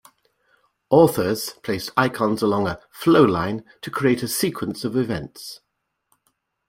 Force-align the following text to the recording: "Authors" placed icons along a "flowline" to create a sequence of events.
"Authors" 0.89 1.51
placed 1.61 1.91
icons 1.95 2.41
along 2.41 2.65
a 2.65 2.79
"flowline" 2.91 3.63
to 3.83 3.91
create 3.91 4.23
a 4.23 4.27
sequence 4.27 4.83
of 4.83 4.97
events. 4.97 5.59